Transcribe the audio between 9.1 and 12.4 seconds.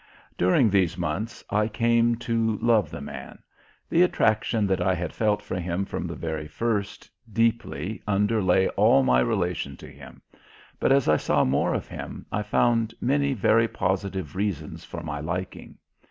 relation to him, but as I saw more of him